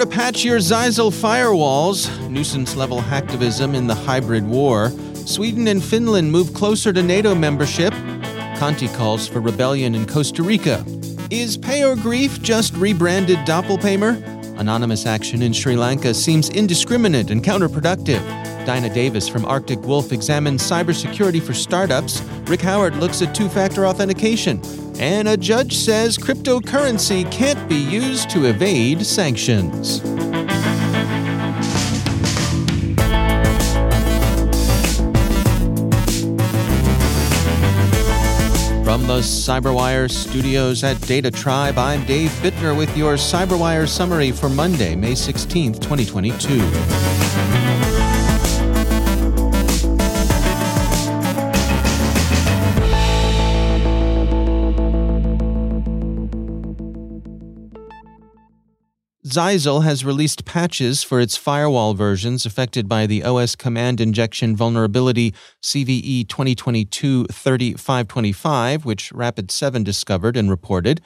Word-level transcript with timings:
To 0.00 0.06
patch 0.06 0.46
your 0.46 0.60
Zyxel 0.60 1.12
firewalls. 1.12 2.08
Nuisance 2.30 2.74
level 2.74 3.02
hacktivism 3.02 3.74
in 3.74 3.86
the 3.86 3.94
hybrid 3.94 4.46
war. 4.46 4.88
Sweden 5.26 5.68
and 5.68 5.84
Finland 5.84 6.32
move 6.32 6.54
closer 6.54 6.90
to 6.90 7.02
NATO 7.02 7.34
membership. 7.34 7.92
Conti 8.56 8.88
calls 8.88 9.28
for 9.28 9.40
rebellion 9.40 9.94
in 9.94 10.06
Costa 10.06 10.42
Rica. 10.42 10.82
Is 11.30 11.58
pay 11.58 11.84
or 11.84 11.96
grief 11.96 12.40
just 12.40 12.72
rebranded 12.76 13.40
Doppelpaymer? 13.40 14.58
Anonymous 14.58 15.04
action 15.04 15.42
in 15.42 15.52
Sri 15.52 15.76
Lanka 15.76 16.14
seems 16.14 16.48
indiscriminate 16.48 17.30
and 17.30 17.44
counterproductive. 17.44 18.24
Dinah 18.64 18.94
Davis 18.94 19.28
from 19.28 19.44
Arctic 19.44 19.80
Wolf 19.80 20.12
examines 20.12 20.62
cybersecurity 20.62 21.42
for 21.42 21.52
startups. 21.52 22.22
Rick 22.46 22.62
Howard 22.62 22.96
looks 22.96 23.20
at 23.20 23.34
two 23.34 23.50
factor 23.50 23.86
authentication. 23.86 24.62
And 25.00 25.28
a 25.28 25.36
judge 25.38 25.76
says 25.76 26.18
cryptocurrency 26.18 27.32
can't 27.32 27.66
be 27.70 27.74
used 27.76 28.28
to 28.30 28.44
evade 28.44 29.06
sanctions. 29.06 30.00
From 38.84 39.06
the 39.06 39.20
CyberWire 39.20 40.10
studios 40.10 40.84
at 40.84 41.00
Data 41.00 41.30
Tribe, 41.30 41.78
I'm 41.78 42.04
Dave 42.04 42.28
Bittner 42.42 42.76
with 42.76 42.94
your 42.94 43.14
CyberWire 43.14 43.88
summary 43.88 44.32
for 44.32 44.50
Monday, 44.50 44.94
May 44.94 45.12
16th, 45.12 45.80
2022. 45.80 47.29
Zyxel 59.30 59.84
has 59.84 60.04
released 60.04 60.44
patches 60.44 61.04
for 61.04 61.20
its 61.20 61.36
firewall 61.36 61.94
versions 61.94 62.44
affected 62.44 62.88
by 62.88 63.06
the 63.06 63.22
OS 63.22 63.54
command 63.54 64.00
injection 64.00 64.56
vulnerability 64.56 65.32
CVE 65.62 66.26
2022 66.26 67.26
3525, 67.26 68.84
which 68.84 69.12
Rapid7 69.12 69.84
discovered 69.84 70.36
and 70.36 70.50
reported. 70.50 71.00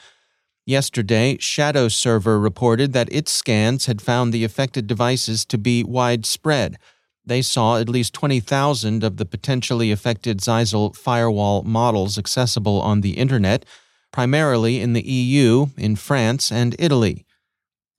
Yesterday, 0.65 1.37
Shadow 1.39 1.89
Server 1.89 2.41
reported 2.41 2.95
that 2.95 3.13
its 3.13 3.31
scans 3.31 3.85
had 3.85 4.01
found 4.01 4.33
the 4.33 4.45
affected 4.45 4.87
devices 4.87 5.45
to 5.45 5.59
be 5.59 5.85
widespread. 5.85 6.79
They 7.27 7.43
saw 7.43 7.77
at 7.77 7.91
least 7.91 8.15
20,000 8.15 9.05
of 9.05 9.19
the 9.19 9.27
potentially 9.27 9.93
affected 9.93 10.39
Zyxel 10.39 10.97
firewall 10.97 11.63
models 11.63 12.17
accessible 12.17 12.81
on 12.81 13.03
the 13.03 13.19
Internet, 13.19 13.67
primarily 14.13 14.81
in 14.81 14.95
the 14.95 15.07
EU, 15.07 15.67
in 15.77 15.97
France, 15.97 16.51
and 16.51 16.75
Italy. 16.79 17.27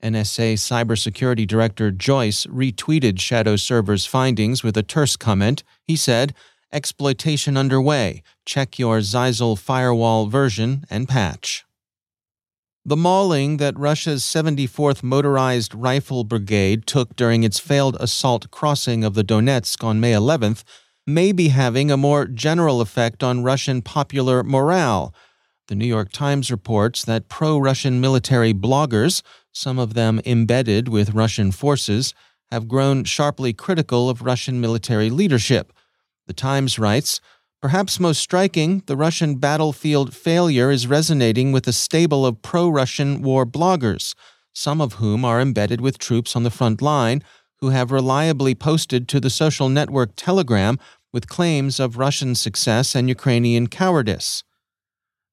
NSA 0.06 0.54
Cybersecurity 0.54 1.48
Director 1.48 1.90
Joyce 1.90 2.46
retweeted 2.46 3.20
Shadow 3.20 3.56
Server's 3.56 4.06
findings 4.06 4.64
with 4.64 4.78
a 4.78 4.84
terse 4.84 5.16
comment. 5.16 5.64
He 5.84 5.96
said, 5.96 6.36
Exploitation 6.72 7.58
underway. 7.58 8.22
Check 8.46 8.78
your 8.78 9.00
Zyxel 9.00 9.58
firewall 9.58 10.28
version 10.28 10.86
and 10.92 11.10
patch. 11.10 11.66
The 12.86 12.96
mauling 12.96 13.58
that 13.58 13.80
Russia's 13.80 14.22
74th 14.22 15.02
Motorized 15.02 15.74
Rifle 15.74 16.24
Brigade 16.24 16.86
took 16.86 17.16
during 17.16 17.44
its 17.44 17.58
failed 17.58 17.98
assault 18.00 18.52
crossing 18.52 19.04
of 19.04 19.16
the 19.16 19.24
Donetsk 19.24 19.84
on 19.84 20.00
May 20.00 20.12
11th 20.12 20.64
may 21.08 21.32
be 21.32 21.48
having 21.48 21.90
a 21.90 21.98
more 21.98 22.28
general 22.28 22.82
effect 22.82 23.24
on 23.24 23.42
Russian 23.42 23.82
popular 23.82 24.44
morale. 24.44 25.16
The 25.68 25.76
New 25.76 25.86
York 25.86 26.12
Times 26.12 26.52
reports 26.52 27.04
that 27.06 27.30
pro 27.30 27.58
Russian 27.58 28.00
military 28.00 28.54
bloggers 28.54 29.22
some 29.56 29.80
of 29.80 29.94
them 29.94 30.20
embedded 30.26 30.90
with 30.90 31.14
Russian 31.14 31.52
forces, 31.52 32.14
have 32.52 32.68
grown 32.68 33.06
sharply 33.06 33.54
critical 33.54 34.10
of 34.10 34.22
Russian 34.22 34.60
military 34.60 35.10
leadership. 35.10 35.72
The 36.28 36.34
Times 36.34 36.78
writes 36.78 37.22
Perhaps 37.62 38.00
most 38.00 38.20
striking, 38.20 38.84
the 38.86 38.98
Russian 38.98 39.38
battlefield 39.38 40.14
failure 40.14 40.70
is 40.70 40.88
resonating 40.88 41.52
with 41.52 41.68
a 41.68 41.74
stable 41.74 42.26
of 42.26 42.42
pro 42.42 42.70
Russian 42.70 43.22
war 43.22 43.46
bloggers, 43.46 44.14
some 44.54 44.82
of 44.82 44.94
whom 44.94 45.24
are 45.24 45.42
embedded 45.42 45.82
with 45.82 45.98
troops 45.98 46.36
on 46.36 46.44
the 46.44 46.52
front 46.52 46.82
line 46.82 47.24
who 47.62 47.70
have 47.70 47.92
reliably 47.92 48.54
posted 48.54 49.08
to 49.08 49.20
the 49.22 49.30
social 49.30 49.70
network 49.70 50.12
Telegram 50.18 50.78
with 51.14 51.30
claims 51.30 51.80
of 51.80 51.98
Russian 51.98 52.36
success 52.36 52.94
and 52.94 53.08
Ukrainian 53.08 53.68
cowardice. 53.68 54.44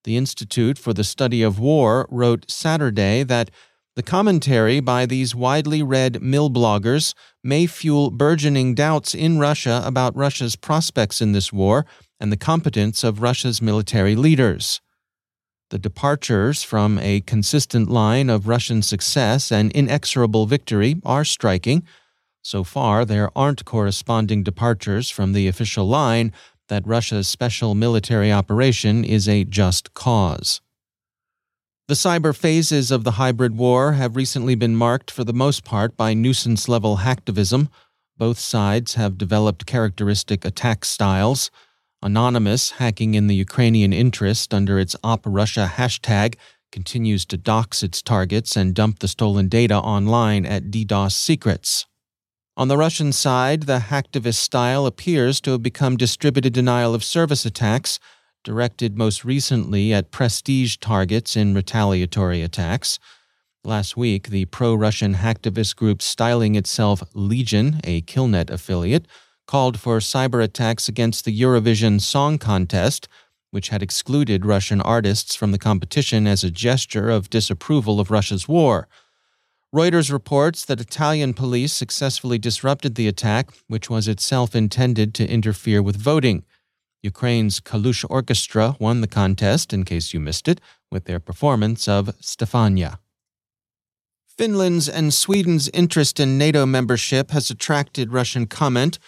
The 0.04 0.16
Institute 0.16 0.78
for 0.78 0.92
the 0.92 1.04
Study 1.04 1.42
of 1.42 1.58
War 1.58 2.08
wrote 2.10 2.50
Saturday 2.50 3.22
that 3.22 3.50
the 3.94 4.02
commentary 4.02 4.80
by 4.80 5.06
these 5.06 5.34
widely 5.34 5.82
read 5.82 6.14
milbloggers 6.14 7.14
may 7.44 7.66
fuel 7.66 8.10
burgeoning 8.10 8.74
doubts 8.74 9.14
in 9.14 9.38
Russia 9.38 9.82
about 9.84 10.16
Russia's 10.16 10.56
prospects 10.56 11.20
in 11.20 11.32
this 11.32 11.52
war 11.52 11.84
and 12.18 12.32
the 12.32 12.36
competence 12.36 13.04
of 13.04 13.20
Russia's 13.20 13.60
military 13.60 14.16
leaders. 14.16 14.80
The 15.70 15.78
departures 15.78 16.62
from 16.62 16.98
a 16.98 17.20
consistent 17.20 17.90
line 17.90 18.28
of 18.28 18.48
Russian 18.48 18.82
success 18.82 19.52
and 19.52 19.70
inexorable 19.72 20.46
victory 20.46 20.96
are 21.04 21.24
striking. 21.24 21.84
So 22.42 22.64
far, 22.64 23.04
there 23.04 23.30
aren't 23.36 23.64
corresponding 23.64 24.42
departures 24.42 25.10
from 25.10 25.32
the 25.32 25.48
official 25.48 25.86
line 25.86 26.32
that 26.69 26.87
Russia's 26.87 27.28
special 27.28 27.75
military 27.75 28.33
operation 28.33 29.05
is 29.05 29.28
a 29.28 29.45
just 29.45 29.95
cause. 29.95 30.61
The 31.89 31.95
cyber 31.95 32.34
phases 32.34 32.91
of 32.91 33.05
the 33.05 33.12
hybrid 33.12 33.56
war 33.56 33.93
have 33.93 34.17
recently 34.17 34.55
been 34.55 34.77
marked 34.77 35.11
for 35.11 35.25
the 35.25 35.33
most 35.33 35.65
part 35.65 35.97
by 35.97 36.15
nuisance 36.15 36.69
level 36.69 36.99
hacktivism. 36.99 37.69
Both 38.17 38.39
sides 38.39 38.95
have 38.95 39.19
developed 39.19 39.67
characteristic 39.67 40.45
attack 40.45 40.84
styles. 40.84 41.50
Anonymous, 42.00 42.73
hacking 42.73 43.15
in 43.15 43.27
the 43.27 43.34
Ukrainian 43.34 43.93
interest 43.93 44.55
under 44.55 44.79
its 44.79 44.97
Op 45.05 45.23
Russia 45.27 45.71
hashtag, 45.75 46.37
continues 46.71 47.27
to 47.27 47.37
dox 47.37 47.83
its 47.83 48.00
targets 48.00 48.56
and 48.56 48.75
dump 48.75 49.00
the 49.00 49.09
stolen 49.09 49.49
data 49.49 49.77
online 49.77 50.47
at 50.47 50.71
DDoS 50.71 51.12
secrets. 51.12 51.87
On 52.54 52.68
the 52.68 52.76
Russian 52.76 53.12
side, 53.12 53.62
the 53.62 53.78
hacktivist 53.78 54.34
style 54.34 54.84
appears 54.84 55.40
to 55.40 55.52
have 55.52 55.62
become 55.62 55.96
distributed 55.96 56.52
denial 56.52 56.94
of 56.94 57.02
service 57.02 57.46
attacks 57.46 57.99
directed 58.44 58.99
most 58.99 59.25
recently 59.25 59.93
at 59.94 60.10
prestige 60.10 60.76
targets 60.76 61.34
in 61.34 61.54
retaliatory 61.54 62.43
attacks. 62.43 62.99
Last 63.64 63.96
week, 63.96 64.28
the 64.28 64.44
pro 64.46 64.75
Russian 64.75 65.14
hacktivist 65.14 65.76
group 65.76 66.02
styling 66.02 66.54
itself 66.54 67.02
Legion, 67.14 67.81
a 67.84 68.02
Killnet 68.02 68.50
affiliate, 68.50 69.06
called 69.46 69.81
for 69.81 69.98
cyber 70.00 70.43
attacks 70.43 70.88
against 70.88 71.25
the 71.25 71.40
Eurovision 71.40 72.02
Song 72.02 72.37
Contest, 72.37 73.08
which 73.50 73.70
had 73.70 73.82
excluded 73.82 74.44
Russian 74.44 74.82
artists 74.82 75.34
from 75.34 75.52
the 75.52 75.58
competition 75.58 76.26
as 76.26 76.44
a 76.44 76.50
gesture 76.50 77.08
of 77.08 77.31
disapproval 77.31 77.98
of 77.98 78.10
Russia's 78.10 78.46
war. 78.46 78.88
Reuters 79.74 80.12
reports 80.12 80.66
that 80.66 80.82
Italian 80.82 81.32
police 81.32 81.72
successfully 81.72 82.36
disrupted 82.38 82.94
the 82.94 83.08
attack, 83.08 83.50
which 83.69 83.88
was 83.88 84.06
itself 84.06 84.54
intended 84.54 85.14
to 85.14 85.26
interfere 85.26 85.80
with 85.80 85.96
voting. 85.96 86.44
Ukraine's 87.02 87.58
Kalush 87.58 88.04
Orchestra 88.10 88.76
won 88.78 89.00
the 89.00 89.06
contest, 89.06 89.72
in 89.72 89.84
case 89.84 90.12
you 90.12 90.20
missed 90.20 90.46
it, 90.46 90.60
with 90.90 91.06
their 91.06 91.19
performance 91.19 91.88
of 91.88 92.14
Stefania. 92.20 92.98
Finland's 94.28 94.90
and 94.90 95.14
Sweden's 95.14 95.70
interest 95.70 96.20
in 96.20 96.36
NATO 96.36 96.66
membership 96.66 97.30
has 97.30 97.50
attracted 97.50 98.12
Russian 98.12 98.46
comment. 98.46 98.98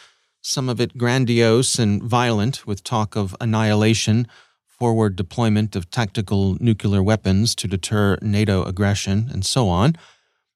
some 0.47 0.69
of 0.69 0.79
it 0.79 0.99
grandiose 0.99 1.79
and 1.79 2.03
violent, 2.03 2.67
with 2.67 2.85
talk 2.85 3.17
of 3.17 3.35
annihilation, 3.41 4.29
forward 4.67 5.17
deployment 5.17 5.75
of 5.75 5.89
tactical 5.89 6.59
nuclear 6.61 7.03
weapons 7.03 7.55
to 7.55 7.67
deter 7.67 8.19
NATO 8.21 8.63
aggression, 8.63 9.29
and 9.33 9.45
so 9.47 9.69
on. 9.69 9.97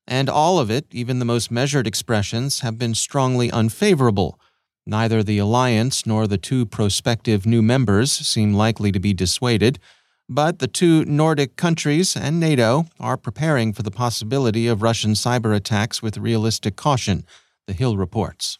And 0.09 0.31
all 0.31 0.59
of 0.59 0.71
it, 0.71 0.87
even 0.91 1.19
the 1.19 1.27
most 1.27 1.51
measured 1.51 1.87
expressions, 1.87 2.61
have 2.61 2.79
been 2.79 2.95
strongly 2.95 3.51
unfavorable. 3.51 4.41
Neither 4.87 5.23
the 5.23 5.37
alliance 5.37 6.07
nor 6.07 6.27
the 6.27 6.39
two 6.39 6.65
prospective 6.65 7.45
new 7.45 7.61
members 7.61 8.11
seem 8.11 8.55
likely 8.55 8.91
to 8.91 8.99
be 8.99 9.13
dissuaded, 9.13 9.79
but 10.27 10.61
the 10.61 10.67
two 10.67 11.05
Nordic 11.05 11.57
countries 11.57 12.17
and 12.17 12.41
NATO 12.41 12.87
are 12.99 13.19
preparing 13.19 13.75
for 13.75 13.83
the 13.83 13.91
possibility 13.91 14.67
of 14.67 14.81
Russian 14.81 15.13
cyber 15.13 15.55
attacks 15.55 16.03
with 16.03 16.17
realistic 16.17 16.75
caution, 16.75 17.27
the 17.67 17.75
Hill 17.75 17.99
reports. 17.99 18.59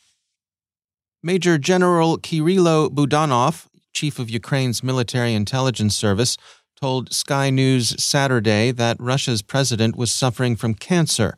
Major 1.23 1.57
General 1.57 2.19
Kirilo 2.19 2.91
Budanov, 2.91 3.69
chief 3.95 4.19
of 4.19 4.29
Ukraine's 4.29 4.83
military 4.83 5.33
intelligence 5.33 5.97
service, 5.97 6.37
told 6.81 7.13
Sky 7.13 7.51
News 7.51 8.01
Saturday 8.03 8.71
that 8.71 9.01
Russia's 9.01 9.43
president 9.43 9.97
was 9.97 10.13
suffering 10.13 10.55
from 10.55 10.75
cancer 10.75 11.37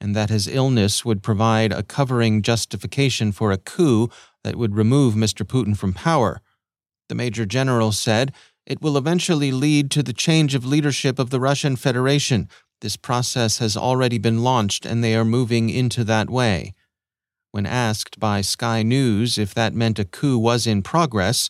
and 0.00 0.16
that 0.16 0.30
his 0.30 0.48
illness 0.48 1.04
would 1.04 1.22
provide 1.22 1.72
a 1.72 1.84
covering 1.84 2.42
justification 2.42 3.30
for 3.30 3.52
a 3.52 3.58
coup 3.58 4.08
that 4.42 4.56
would 4.56 4.74
remove 4.74 5.14
Mr. 5.14 5.46
Putin 5.46 5.76
from 5.76 5.92
power. 5.92 6.40
The 7.08 7.14
Major 7.14 7.46
General 7.46 7.92
said 7.92 8.32
it 8.66 8.82
will 8.82 8.96
eventually 8.96 9.52
lead 9.52 9.90
to 9.92 10.02
the 10.02 10.12
change 10.12 10.54
of 10.54 10.66
leadership 10.66 11.18
of 11.18 11.30
the 11.30 11.40
Russian 11.40 11.76
Federation. 11.76 12.48
This 12.80 12.96
process 12.96 13.58
has 13.58 13.76
already 13.76 14.18
been 14.18 14.42
launched 14.42 14.84
and 14.84 15.04
they 15.04 15.14
are 15.14 15.24
moving 15.24 15.70
into 15.70 16.02
that 16.04 16.30
way. 16.30 16.74
When 17.52 17.66
asked 17.66 18.18
by 18.18 18.40
Sky 18.40 18.82
News 18.82 19.38
if 19.38 19.54
that 19.54 19.74
meant 19.74 19.98
a 19.98 20.04
coup 20.04 20.38
was 20.38 20.66
in 20.66 20.82
progress, 20.82 21.48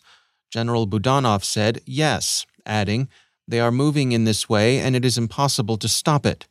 General 0.51 0.87
Budanov 0.87 1.43
said 1.43 1.79
yes, 1.85 2.45
adding, 2.65 3.07
They 3.47 3.59
are 3.59 3.71
moving 3.71 4.11
in 4.11 4.23
this 4.23 4.47
way 4.47 4.79
and 4.79 4.95
it 4.95 5.03
is 5.03 5.17
impossible 5.17 5.77
to 5.77 5.87
stop 5.87 6.25
it. 6.25 6.47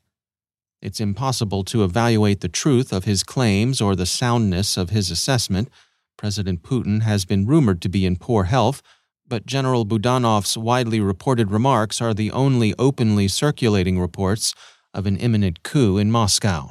It's 0.82 1.00
impossible 1.00 1.64
to 1.64 1.84
evaluate 1.84 2.40
the 2.40 2.48
truth 2.48 2.92
of 2.92 3.04
his 3.04 3.22
claims 3.22 3.81
or 3.81 3.94
the 3.94 4.06
soundness 4.06 4.76
of 4.76 4.90
his 4.90 5.10
assessment. 5.10 5.69
President 6.16 6.62
Putin 6.62 7.02
has 7.02 7.25
been 7.25 7.46
rumored 7.46 7.82
to 7.82 7.88
be 7.88 8.06
in 8.06 8.16
poor 8.16 8.44
health, 8.44 8.82
but 9.26 9.46
General 9.46 9.84
Budanov's 9.84 10.56
widely 10.56 11.00
reported 11.00 11.50
remarks 11.50 12.00
are 12.00 12.14
the 12.14 12.31
only 12.31 12.75
openly 12.78 13.28
circulating 13.28 13.98
reports 13.98 14.54
of 14.93 15.06
an 15.06 15.16
imminent 15.16 15.62
coup 15.62 15.98
in 15.98 16.10
Moscow. 16.10 16.70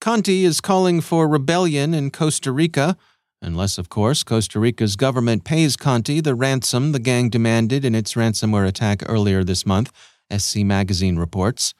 Conti 0.00 0.44
is 0.44 0.60
calling 0.60 1.00
for 1.00 1.26
rebellion 1.26 1.94
in 1.94 2.10
Costa 2.10 2.52
Rica, 2.52 2.96
unless, 3.44 3.78
of 3.78 3.88
course, 3.88 4.22
Costa 4.22 4.58
Rica's 4.58 4.96
government 4.96 5.44
pays 5.44 5.76
Conti 5.76 6.20
the 6.20 6.34
ransom 6.34 6.92
the 6.92 6.98
gang 6.98 7.28
demanded 7.28 7.84
in 7.84 7.94
its 7.94 8.14
ransomware 8.14 8.66
attack 8.66 9.02
earlier 9.06 9.44
this 9.44 9.66
month, 9.66 9.92
SC 10.36 10.58
Magazine 10.58 11.16
reports. 11.16 11.74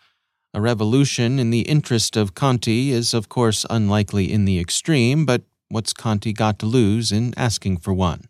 A 0.53 0.61
revolution 0.61 1.39
in 1.39 1.51
the 1.51 1.63
interest 1.63 2.17
of 2.17 2.35
Conti 2.35 2.93
is, 2.93 3.15
of 3.15 3.29
course, 3.29 3.67
unlikely 3.71 4.33
in 4.33 4.45
the 4.45 4.61
extreme, 4.61 5.27
but 5.27 5.43
what's 5.69 5.93
Conti 5.93 6.33
got 6.33 6.59
to 6.61 6.67
lose 6.67 7.11
in 7.11 7.35
asking 7.37 7.79
for 7.79 7.93
one? 7.93 8.29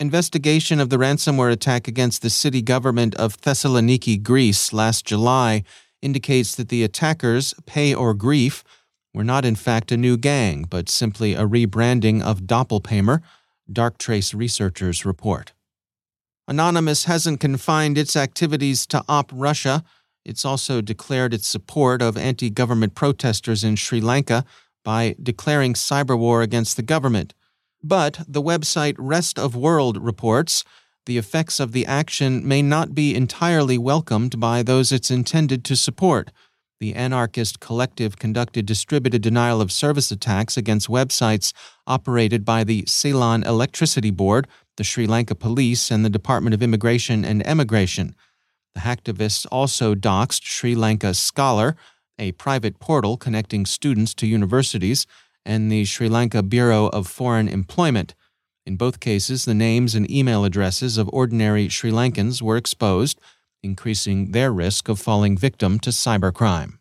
Investigation 0.00 0.80
of 0.80 0.90
the 0.90 0.96
ransomware 0.96 1.52
attack 1.52 1.86
against 1.86 2.22
the 2.22 2.30
city 2.30 2.62
government 2.62 3.14
of 3.14 3.40
Thessaloniki, 3.40 4.20
Greece, 4.20 4.72
last 4.72 5.06
July 5.06 5.62
indicates 6.02 6.56
that 6.56 6.68
the 6.68 6.82
attackers, 6.82 7.54
Pay 7.64 7.94
or 7.94 8.12
Grief, 8.12 8.64
were 9.14 9.24
not 9.24 9.44
in 9.44 9.54
fact 9.54 9.92
a 9.92 9.96
new 9.96 10.16
gang, 10.16 10.64
but 10.68 10.88
simply 10.90 11.34
a 11.34 11.46
rebranding 11.46 12.20
of 12.20 12.42
Doppelpaymer, 12.42 13.22
Darktrace 13.72 14.34
researchers 14.34 15.06
report. 15.06 15.52
Anonymous 16.46 17.04
hasn't 17.04 17.40
confined 17.40 17.96
its 17.96 18.16
activities 18.16 18.86
to 18.88 19.02
Op 19.08 19.30
Russia. 19.32 19.82
It's 20.24 20.44
also 20.44 20.82
declared 20.82 21.32
its 21.32 21.46
support 21.46 22.02
of 22.02 22.18
anti 22.18 22.50
government 22.50 22.94
protesters 22.94 23.64
in 23.64 23.76
Sri 23.76 24.00
Lanka 24.00 24.44
by 24.84 25.14
declaring 25.22 25.72
cyber 25.72 26.18
war 26.18 26.42
against 26.42 26.76
the 26.76 26.82
government. 26.82 27.32
But 27.82 28.20
the 28.28 28.42
website 28.42 28.96
Rest 28.98 29.38
of 29.38 29.56
World 29.56 29.96
reports 30.02 30.64
the 31.06 31.18
effects 31.18 31.60
of 31.60 31.72
the 31.72 31.86
action 31.86 32.46
may 32.46 32.62
not 32.62 32.94
be 32.94 33.14
entirely 33.14 33.76
welcomed 33.78 34.40
by 34.40 34.62
those 34.62 34.90
it's 34.90 35.10
intended 35.10 35.64
to 35.64 35.76
support. 35.76 36.30
The 36.80 36.94
anarchist 36.94 37.60
collective 37.60 38.18
conducted 38.18 38.66
distributed 38.66 39.22
denial 39.22 39.60
of 39.60 39.70
service 39.70 40.10
attacks 40.10 40.56
against 40.56 40.88
websites 40.88 41.52
operated 41.86 42.44
by 42.44 42.64
the 42.64 42.84
Ceylon 42.86 43.44
Electricity 43.44 44.10
Board, 44.10 44.48
the 44.76 44.84
Sri 44.84 45.06
Lanka 45.06 45.34
Police, 45.34 45.90
and 45.90 46.04
the 46.04 46.10
Department 46.10 46.52
of 46.52 46.62
Immigration 46.62 47.24
and 47.24 47.46
Emigration. 47.46 48.14
The 48.74 48.80
hacktivists 48.80 49.46
also 49.52 49.94
doxed 49.94 50.42
Sri 50.42 50.74
Lanka 50.74 51.14
Scholar, 51.14 51.76
a 52.18 52.32
private 52.32 52.80
portal 52.80 53.16
connecting 53.16 53.66
students 53.66 54.12
to 54.14 54.26
universities, 54.26 55.06
and 55.46 55.70
the 55.70 55.84
Sri 55.84 56.08
Lanka 56.08 56.42
Bureau 56.42 56.88
of 56.88 57.06
Foreign 57.06 57.48
Employment. 57.48 58.14
In 58.66 58.76
both 58.76 58.98
cases, 58.98 59.44
the 59.44 59.54
names 59.54 59.94
and 59.94 60.10
email 60.10 60.44
addresses 60.44 60.98
of 60.98 61.10
ordinary 61.12 61.68
Sri 61.68 61.90
Lankans 61.90 62.42
were 62.42 62.56
exposed, 62.56 63.20
increasing 63.64 64.32
their 64.32 64.52
risk 64.52 64.88
of 64.88 65.00
falling 65.00 65.36
victim 65.36 65.78
to 65.80 65.90
cybercrime. 65.90 66.78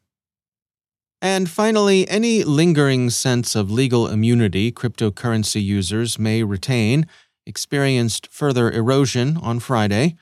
And 1.21 1.49
finally, 1.49 2.07
any 2.09 2.43
lingering 2.43 3.09
sense 3.09 3.55
of 3.55 3.71
legal 3.71 4.09
immunity 4.09 4.73
cryptocurrency 4.73 5.63
users 5.63 6.19
may 6.19 6.43
retain 6.43 7.07
experienced 7.45 8.27
further 8.29 8.69
erosion 8.69 9.37
on 9.37 9.59
Friday. 9.59 10.15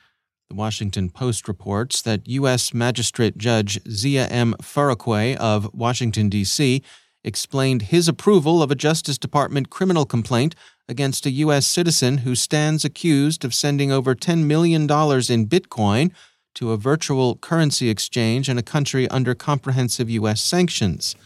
The 0.48 0.54
Washington 0.54 1.10
Post 1.10 1.48
reports 1.48 2.02
that 2.02 2.28
U.S. 2.28 2.72
Magistrate 2.72 3.36
Judge 3.36 3.80
Zia 3.88 4.26
M. 4.26 4.54
Faruqui 4.62 5.34
of 5.36 5.68
Washington, 5.74 6.28
D.C., 6.28 6.82
explained 7.24 7.82
his 7.82 8.08
approval 8.08 8.62
of 8.62 8.70
a 8.70 8.76
Justice 8.76 9.18
Department 9.18 9.70
criminal 9.70 10.04
complaint 10.04 10.54
against 10.88 11.26
a 11.26 11.30
U.S. 11.30 11.66
citizen 11.66 12.18
who 12.18 12.34
stands 12.34 12.84
accused 12.84 13.44
of 13.44 13.54
sending 13.54 13.90
over 13.90 14.14
$10 14.14 14.44
million 14.44 14.82
in 14.82 14.88
Bitcoin 14.88 16.12
to 16.54 16.72
a 16.72 16.76
virtual 16.76 17.36
currency 17.36 17.88
exchange 17.88 18.48
in 18.48 18.58
a 18.58 18.62
country 18.62 19.08
under 19.08 19.34
comprehensive 19.34 20.10
U.S. 20.10 20.40
sanctions. 20.40 21.16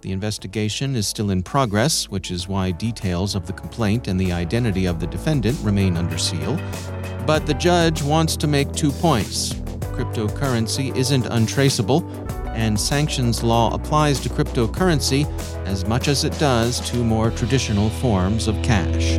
The 0.00 0.12
investigation 0.12 0.94
is 0.94 1.08
still 1.08 1.30
in 1.30 1.42
progress, 1.42 2.08
which 2.08 2.30
is 2.30 2.46
why 2.46 2.70
details 2.70 3.34
of 3.34 3.46
the 3.46 3.52
complaint 3.52 4.06
and 4.06 4.20
the 4.20 4.32
identity 4.32 4.86
of 4.86 5.00
the 5.00 5.06
defendant 5.06 5.58
remain 5.62 5.96
under 5.96 6.18
seal. 6.18 6.56
But 7.26 7.46
the 7.46 7.54
judge 7.54 8.02
wants 8.02 8.36
to 8.36 8.46
make 8.46 8.72
two 8.72 8.92
points. 8.92 9.54
Cryptocurrency 9.94 10.96
isn't 10.96 11.26
untraceable, 11.26 12.08
and 12.54 12.78
sanctions 12.78 13.42
law 13.42 13.74
applies 13.74 14.20
to 14.20 14.28
cryptocurrency 14.28 15.26
as 15.66 15.84
much 15.86 16.08
as 16.08 16.24
it 16.24 16.38
does 16.38 16.80
to 16.90 16.96
more 17.04 17.30
traditional 17.30 17.90
forms 17.90 18.46
of 18.46 18.54
cash. 18.62 19.18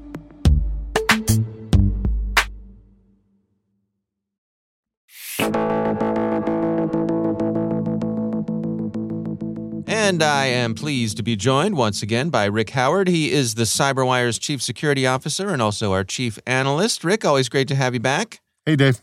And 10.03 10.23
I 10.23 10.45
am 10.47 10.73
pleased 10.73 11.17
to 11.17 11.23
be 11.23 11.35
joined 11.35 11.77
once 11.77 12.01
again 12.01 12.31
by 12.31 12.45
Rick 12.45 12.71
Howard. 12.71 13.07
He 13.07 13.31
is 13.31 13.53
the 13.53 13.65
CyberWire's 13.65 14.39
Chief 14.39 14.59
Security 14.59 15.05
Officer 15.05 15.49
and 15.49 15.61
also 15.61 15.93
our 15.93 16.03
Chief 16.03 16.39
Analyst. 16.47 17.03
Rick, 17.03 17.23
always 17.23 17.49
great 17.49 17.67
to 17.67 17.75
have 17.75 17.93
you 17.93 17.99
back. 17.99 18.41
Hey, 18.65 18.75
Dave. 18.75 18.99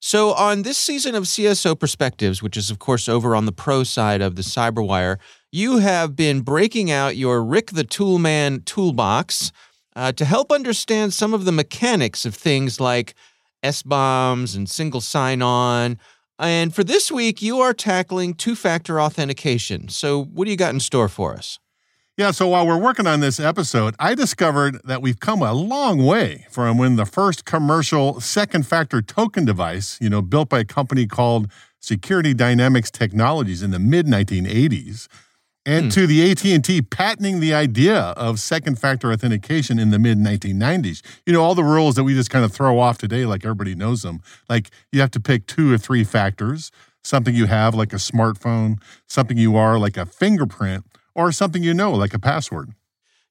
So, 0.00 0.32
on 0.32 0.62
this 0.62 0.76
season 0.76 1.14
of 1.14 1.22
CSO 1.22 1.78
Perspectives, 1.78 2.42
which 2.42 2.56
is, 2.56 2.68
of 2.68 2.80
course, 2.80 3.08
over 3.08 3.36
on 3.36 3.46
the 3.46 3.52
pro 3.52 3.84
side 3.84 4.20
of 4.20 4.34
the 4.34 4.42
CyberWire, 4.42 5.18
you 5.52 5.78
have 5.78 6.16
been 6.16 6.40
breaking 6.40 6.90
out 6.90 7.16
your 7.16 7.42
Rick 7.44 7.70
the 7.70 7.84
Toolman 7.84 8.64
toolbox 8.64 9.52
uh, 9.94 10.10
to 10.10 10.24
help 10.24 10.50
understand 10.50 11.14
some 11.14 11.32
of 11.32 11.44
the 11.44 11.52
mechanics 11.52 12.26
of 12.26 12.34
things 12.34 12.80
like 12.80 13.14
SBOMs 13.62 14.56
and 14.56 14.68
single 14.68 15.00
sign 15.00 15.42
on. 15.42 15.96
And 16.38 16.74
for 16.74 16.84
this 16.84 17.10
week, 17.10 17.42
you 17.42 17.60
are 17.60 17.74
tackling 17.74 18.34
two 18.34 18.54
factor 18.54 19.00
authentication. 19.00 19.88
So, 19.88 20.22
what 20.24 20.44
do 20.44 20.50
you 20.50 20.56
got 20.56 20.72
in 20.72 20.80
store 20.80 21.08
for 21.08 21.34
us? 21.34 21.58
Yeah, 22.16 22.32
so 22.32 22.48
while 22.48 22.66
we're 22.66 22.78
working 22.78 23.06
on 23.06 23.20
this 23.20 23.38
episode, 23.38 23.94
I 24.00 24.16
discovered 24.16 24.80
that 24.82 25.00
we've 25.00 25.20
come 25.20 25.40
a 25.40 25.52
long 25.52 26.04
way 26.04 26.46
from 26.50 26.76
when 26.76 26.96
the 26.96 27.06
first 27.06 27.44
commercial 27.44 28.20
second 28.20 28.66
factor 28.66 29.00
token 29.00 29.44
device, 29.44 29.98
you 30.00 30.10
know, 30.10 30.20
built 30.20 30.48
by 30.48 30.60
a 30.60 30.64
company 30.64 31.06
called 31.06 31.48
Security 31.78 32.34
Dynamics 32.34 32.90
Technologies 32.90 33.62
in 33.62 33.70
the 33.70 33.78
mid 33.78 34.06
1980s, 34.06 35.06
and 35.66 35.86
hmm. 35.86 35.90
to 35.90 36.06
the 36.06 36.30
AT&T 36.30 36.82
patenting 36.82 37.40
the 37.40 37.54
idea 37.54 37.98
of 38.16 38.40
second 38.40 38.78
factor 38.78 39.12
authentication 39.12 39.78
in 39.78 39.90
the 39.90 39.98
mid 39.98 40.18
1990s. 40.18 41.02
You 41.26 41.32
know, 41.32 41.42
all 41.42 41.54
the 41.54 41.64
rules 41.64 41.94
that 41.96 42.04
we 42.04 42.14
just 42.14 42.30
kind 42.30 42.44
of 42.44 42.52
throw 42.52 42.78
off 42.78 42.98
today 42.98 43.26
like 43.26 43.44
everybody 43.44 43.74
knows 43.74 44.02
them. 44.02 44.20
Like 44.48 44.70
you 44.92 45.00
have 45.00 45.10
to 45.12 45.20
pick 45.20 45.46
two 45.46 45.72
or 45.72 45.78
three 45.78 46.04
factors, 46.04 46.70
something 47.02 47.34
you 47.34 47.46
have 47.46 47.74
like 47.74 47.92
a 47.92 47.96
smartphone, 47.96 48.80
something 49.06 49.36
you 49.36 49.56
are 49.56 49.78
like 49.78 49.96
a 49.96 50.06
fingerprint, 50.06 50.84
or 51.14 51.32
something 51.32 51.62
you 51.62 51.74
know 51.74 51.92
like 51.92 52.14
a 52.14 52.18
password. 52.18 52.72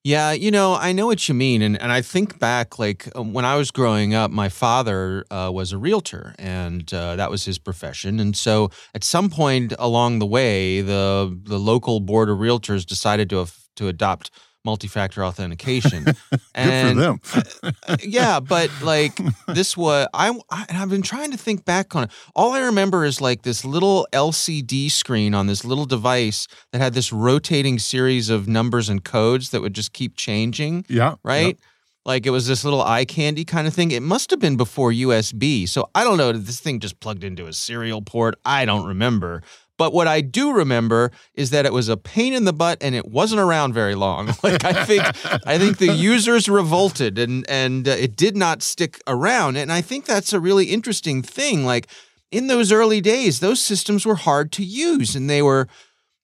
Yeah, 0.04 0.32
you 0.32 0.52
know, 0.52 0.74
I 0.76 0.94
know 0.94 1.06
what 1.06 1.28
you 1.28 1.36
mean. 1.36 1.62
And, 1.62 1.80
and 1.82 1.92
I 1.92 2.02
think 2.02 2.40
back, 2.40 2.80
like 2.80 3.10
um, 3.16 3.34
when 3.34 3.44
I 3.44 3.58
was 3.58 3.72
growing 3.72 4.14
up, 4.14 4.32
my 4.32 4.48
father 4.48 5.26
uh, 5.30 5.52
was 5.54 5.74
a 5.74 5.78
realtor 5.78 6.34
and 6.40 6.92
uh, 6.94 7.18
that 7.18 7.30
was 7.30 7.44
his 7.44 7.58
profession. 7.58 8.20
And 8.20 8.36
so 8.36 8.70
at 8.96 9.04
some 9.04 9.30
point 9.30 9.74
along 9.78 10.20
the 10.20 10.26
way, 10.26 10.80
the, 10.80 11.38
the 11.44 11.60
local 11.60 12.00
board 12.00 12.30
of 12.30 12.38
realtors 12.38 12.86
decided 12.86 13.30
to, 13.32 13.48
to 13.76 13.88
adopt 13.90 14.32
multi-factor 14.68 15.24
authentication. 15.24 16.06
and 16.54 16.98
Good 17.00 17.20
for 17.24 17.42
them. 17.42 17.74
Uh, 17.88 17.98
yeah, 18.04 18.42
but 18.42 18.70
like 18.84 19.18
this 19.48 19.78
was 19.78 20.08
I, 20.14 20.38
I 20.52 20.66
have 20.70 20.90
been 20.90 21.02
trying 21.02 21.32
to 21.32 21.38
think 21.38 21.64
back 21.64 21.96
on 21.96 22.04
it. 22.04 22.12
All 22.36 22.52
I 22.52 22.60
remember 22.60 23.06
is 23.06 23.22
like 23.22 23.44
this 23.44 23.64
little 23.64 24.06
LCD 24.12 24.92
screen 24.92 25.34
on 25.34 25.48
this 25.48 25.64
little 25.64 25.86
device 25.86 26.48
that 26.74 26.82
had 26.82 26.94
this 26.94 27.14
rotating 27.14 27.80
series 27.80 28.30
of 28.30 28.48
numbers 28.48 28.90
and 28.90 29.04
codes 29.04 29.52
that 29.52 29.62
would 29.62 29.74
just 29.74 29.94
keep 29.94 30.18
changing. 30.18 30.86
Yeah. 30.90 31.16
Right? 31.24 31.58
Yeah. 31.58 31.66
Like 32.06 32.26
it 32.26 32.32
was 32.32 32.46
this 32.48 32.64
little 32.66 32.82
eye 32.82 33.06
candy 33.06 33.46
kind 33.46 33.68
of 33.68 33.74
thing. 33.74 33.92
It 33.92 34.02
must 34.02 34.32
have 34.32 34.40
been 34.40 34.58
before 34.58 34.92
USB. 34.92 35.68
So 35.68 35.90
I 35.96 36.04
don't 36.04 36.18
know. 36.18 36.34
Did 36.34 36.46
this 36.46 36.60
thing 36.60 36.80
just 36.80 37.00
plugged 37.00 37.24
into 37.24 37.48
a 37.48 37.54
serial 37.54 38.02
port? 38.02 38.36
I 38.46 38.66
don't 38.66 38.86
remember. 38.86 39.44
But 39.78 39.94
what 39.94 40.08
I 40.08 40.22
do 40.22 40.52
remember 40.52 41.12
is 41.36 41.52
that 41.52 41.66
it 41.66 41.74
was 41.74 41.88
a 41.88 41.98
pain 41.98 42.34
in 42.34 42.46
the 42.46 42.54
butt 42.54 42.80
and 42.82 42.96
it 42.96 43.08
wasn't 43.08 43.42
around 43.42 43.74
very 43.74 43.96
long. 43.96 44.34
Like 44.44 44.64
I 44.64 44.86
think 44.86 45.04
I 45.46 45.58
think 45.58 45.78
the 45.78 45.92
users 45.94 46.48
revolted 46.48 47.18
and 47.20 47.46
and 47.50 47.88
uh, 47.88 47.92
it 47.92 48.16
did 48.16 48.38
not 48.38 48.62
stick 48.62 49.02
around. 49.06 49.58
And 49.58 49.72
I 49.72 49.82
think 49.82 50.06
that's 50.06 50.32
a 50.32 50.40
really 50.40 50.66
interesting 50.66 51.22
thing 51.22 51.66
like 51.66 51.88
in 52.32 52.48
those 52.48 52.72
early 52.72 53.02
days 53.02 53.40
those 53.40 53.62
systems 53.62 54.06
were 54.06 54.16
hard 54.16 54.52
to 54.54 54.64
use 54.64 55.16
and 55.16 55.30
they 55.30 55.42
were 55.42 55.68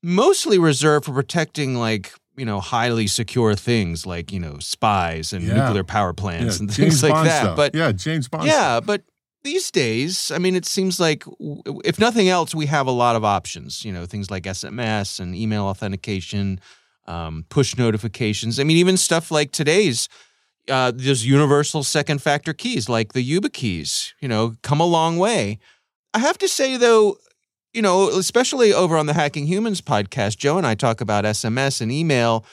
mostly 0.02 0.58
reserved 0.58 1.06
for 1.06 1.14
protecting 1.14 1.76
like 1.76 2.14
you 2.36 2.46
know 2.46 2.60
highly 2.60 3.08
secure 3.08 3.56
things 3.56 4.06
like 4.06 4.32
you 4.32 4.40
know 4.40 4.58
spies 4.60 5.34
and 5.34 5.44
yeah. 5.44 5.56
nuclear 5.56 5.84
power 5.84 6.14
plants 6.14 6.58
yeah, 6.58 6.62
and 6.62 6.74
things 6.74 7.02
James 7.02 7.04
like 7.04 7.14
Bond 7.14 7.28
that. 7.28 7.42
Stuff. 7.42 7.58
But 7.58 7.76
yeah, 7.76 7.92
James 7.92 8.28
Bond. 8.28 8.46
Yeah, 8.46 8.78
stuff. 8.78 8.86
but 8.86 9.04
these 9.44 9.72
days, 9.72 10.32
I 10.32 10.38
mean, 10.38 10.56
it 10.56 10.66
seems 10.66 11.00
like 11.00 11.24
if 11.84 12.00
nothing 12.00 12.30
else, 12.30 12.56
we 12.56 12.66
have 12.68 12.88
a 12.88 12.92
lot 12.92 13.16
of 13.16 13.24
options. 13.24 13.84
You 13.84 13.92
know, 13.92 14.06
things 14.06 14.32
like 14.32 14.44
SMS 14.44 15.20
and 15.20 15.36
email 15.36 15.66
authentication, 15.66 16.60
um, 17.08 17.46
push 17.50 17.78
notifications. 17.78 18.60
I 18.60 18.64
mean, 18.64 18.78
even 18.78 18.98
stuff 18.98 19.32
like 19.32 19.52
today's. 19.52 20.10
Uh, 20.70 20.94
there's 20.96 21.26
universal 21.26 21.84
second 21.84 22.22
factor 22.22 22.54
keys 22.54 22.88
like 22.88 23.12
the 23.12 23.22
YubiKeys, 23.22 24.14
you 24.22 24.30
know, 24.30 24.54
come 24.64 24.80
a 24.80 24.86
long 24.86 25.18
way. 25.18 25.60
I 26.14 26.20
have 26.20 26.38
to 26.38 26.48
say, 26.48 26.78
though, 26.78 27.18
you 27.74 27.82
know, 27.82 28.08
especially 28.08 28.72
over 28.72 28.96
on 28.96 29.08
the 29.08 29.14
Hacking 29.14 29.48
Humans 29.48 29.82
podcast, 29.82 30.38
Joe 30.38 30.58
and 30.58 30.66
I 30.66 30.76
talk 30.76 31.02
about 31.02 31.26
SMS 31.26 31.82
and 31.82 31.92
email. 31.92 32.46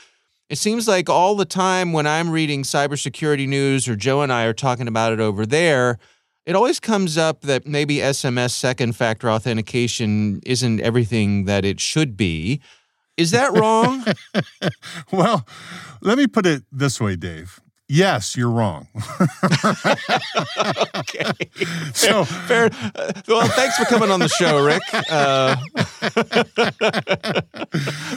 It 0.49 0.59
seems 0.59 0.89
like 0.89 1.09
all 1.09 1.37
the 1.37 1.45
time 1.45 1.93
when 1.93 2.07
I'm 2.07 2.31
reading 2.31 2.65
cybersecurity 2.65 3.47
news 3.47 3.89
or 3.89 3.95
Joe 3.95 4.23
and 4.23 4.33
I 4.33 4.45
are 4.47 4.53
talking 4.53 4.89
about 4.89 5.13
it 5.13 5.21
over 5.21 5.47
there, 5.47 6.01
it 6.47 6.57
always 6.57 6.81
comes 6.81 7.19
up 7.19 7.43
that 7.43 7.67
maybe 7.67 7.97
SMS 7.97 8.51
second 8.53 8.97
factor 8.97 9.31
authentication 9.31 10.41
isn't 10.47 10.81
everything 10.81 11.45
that 11.45 11.65
it 11.65 11.81
should 11.81 12.17
be. 12.17 12.61
Is 13.17 13.31
that 13.33 13.53
wrong? 13.59 14.05
well, 15.13 15.47
let 16.01 16.19
me 16.19 16.27
put 16.27 16.47
it 16.47 16.63
this 16.73 17.01
way, 17.01 17.17
Dave. 17.17 17.61
Yes, 17.93 18.37
you're 18.37 18.51
wrong. 18.51 18.87
okay. 20.95 21.33
So 21.93 22.25
fair. 22.25 22.71
Uh, 22.95 23.13
well, 23.27 23.49
thanks 23.49 23.77
for 23.77 23.85
coming 23.85 24.13
on 24.13 24.21
the 24.21 24.29
show, 24.29 24.65
Rick. 24.65 24.81
Uh, 25.11 25.57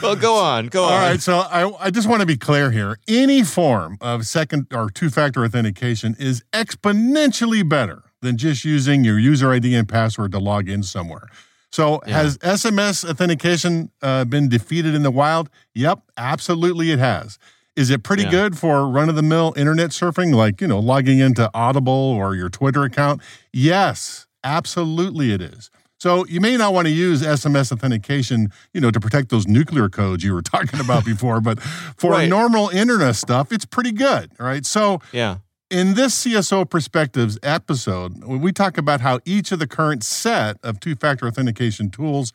well, 0.00 0.14
go 0.14 0.36
on. 0.36 0.68
Go 0.68 0.84
on. 0.84 0.92
All 0.92 0.98
right. 0.98 1.20
So 1.20 1.38
I, 1.38 1.86
I 1.86 1.90
just 1.90 2.08
want 2.08 2.20
to 2.20 2.26
be 2.26 2.36
clear 2.36 2.70
here. 2.70 2.98
Any 3.08 3.42
form 3.42 3.98
of 4.00 4.28
second 4.28 4.68
or 4.72 4.90
two 4.90 5.10
factor 5.10 5.44
authentication 5.44 6.14
is 6.20 6.44
exponentially 6.52 7.68
better 7.68 8.04
than 8.24 8.36
just 8.36 8.64
using 8.64 9.04
your 9.04 9.18
user 9.18 9.52
ID 9.52 9.74
and 9.74 9.88
password 9.88 10.32
to 10.32 10.38
log 10.38 10.68
in 10.68 10.82
somewhere. 10.82 11.28
So, 11.70 12.00
yeah. 12.06 12.22
has 12.22 12.38
SMS 12.38 13.08
authentication 13.08 13.90
uh, 14.00 14.24
been 14.24 14.48
defeated 14.48 14.94
in 14.94 15.02
the 15.02 15.10
wild? 15.10 15.50
Yep, 15.74 16.02
absolutely 16.16 16.90
it 16.90 16.98
has. 16.98 17.38
Is 17.76 17.90
it 17.90 18.04
pretty 18.04 18.22
yeah. 18.22 18.30
good 18.30 18.58
for 18.58 18.88
run 18.88 19.08
of 19.08 19.16
the 19.16 19.22
mill 19.22 19.52
internet 19.56 19.90
surfing, 19.90 20.34
like, 20.34 20.60
you 20.60 20.68
know, 20.68 20.78
logging 20.78 21.18
into 21.18 21.50
Audible 21.52 21.92
or 21.92 22.36
your 22.36 22.48
Twitter 22.48 22.84
account? 22.84 23.20
Yes, 23.52 24.26
absolutely 24.44 25.32
it 25.32 25.42
is. 25.42 25.70
So 25.98 26.24
you 26.26 26.40
may 26.40 26.56
not 26.56 26.72
want 26.74 26.86
to 26.86 26.92
use 26.92 27.22
SMS 27.22 27.72
authentication, 27.72 28.52
you 28.72 28.80
know, 28.80 28.92
to 28.92 29.00
protect 29.00 29.30
those 29.30 29.48
nuclear 29.48 29.88
codes 29.88 30.22
you 30.22 30.32
were 30.32 30.42
talking 30.42 30.78
about 30.78 31.04
before, 31.04 31.40
but 31.40 31.60
for 31.60 32.12
right. 32.12 32.28
normal 32.28 32.68
internet 32.68 33.16
stuff, 33.16 33.50
it's 33.50 33.64
pretty 33.64 33.92
good, 33.92 34.30
right? 34.38 34.64
So 34.64 35.00
yeah 35.12 35.38
In 35.74 35.94
this 35.94 36.24
CSO 36.24 36.70
Perspectives 36.70 37.36
episode, 37.42 38.22
we 38.22 38.52
talk 38.52 38.78
about 38.78 39.00
how 39.00 39.18
each 39.24 39.50
of 39.50 39.58
the 39.58 39.66
current 39.66 40.04
set 40.04 40.56
of 40.62 40.78
two 40.78 40.94
factor 40.94 41.26
authentication 41.26 41.90
tools 41.90 42.32